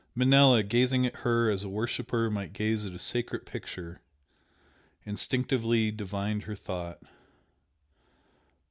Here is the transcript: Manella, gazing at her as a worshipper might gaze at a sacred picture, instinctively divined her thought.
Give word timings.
Manella, 0.15 0.63
gazing 0.63 1.05
at 1.05 1.17
her 1.17 1.47
as 1.51 1.63
a 1.63 1.69
worshipper 1.69 2.31
might 2.31 2.53
gaze 2.53 2.87
at 2.87 2.93
a 2.93 2.97
sacred 2.97 3.45
picture, 3.45 4.01
instinctively 5.05 5.91
divined 5.91 6.45
her 6.45 6.55
thought. 6.55 7.03